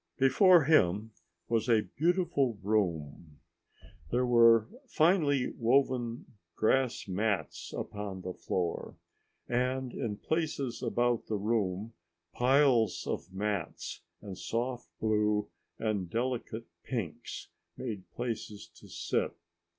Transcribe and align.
Before 0.17 0.63
him 0.63 1.11
was 1.47 1.69
a 1.69 1.81
beautiful 1.95 2.57
room. 2.63 3.39
There 4.09 4.25
were 4.25 4.67
finely 4.87 5.51
woven 5.55 6.25
grass 6.55 7.07
mats 7.07 7.71
upon 7.71 8.21
the 8.21 8.33
floor, 8.33 8.95
and 9.47 9.93
in 9.93 10.17
places 10.17 10.81
about 10.81 11.27
the 11.27 11.37
room 11.37 11.93
piles 12.33 13.05
of 13.05 13.31
mats 13.31 14.01
of 14.23 14.39
soft 14.39 14.87
blue 14.99 15.49
and 15.77 16.09
delicate 16.09 16.65
pinks 16.83 17.49
made 17.77 18.09
places 18.11 18.67
to 18.77 18.87
sit. 18.87 19.35